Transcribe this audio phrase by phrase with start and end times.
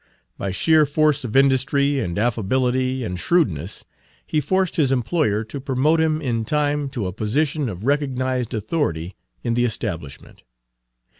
[0.35, 3.85] By sheer force of industry and affability and shrewdness,
[4.25, 7.85] he forced his employer to promote him in time Page 101 to a position of
[7.85, 10.41] recognized authority in the establishment.